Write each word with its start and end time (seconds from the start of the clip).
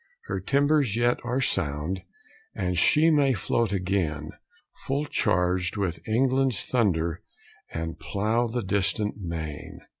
Her 0.25 0.39
timbers 0.39 0.95
yet 0.95 1.19
are 1.23 1.41
sound, 1.41 2.01
And 2.55 2.75
she 2.75 3.11
may 3.11 3.33
float 3.33 3.71
again, 3.71 4.31
Full 4.87 5.05
charg'd 5.05 5.77
with 5.77 5.99
England's 6.07 6.63
thunder 6.63 7.21
And 7.71 7.99
plough 7.99 8.47
the 8.47 8.63
distant 8.63 9.17
main. 9.17 9.81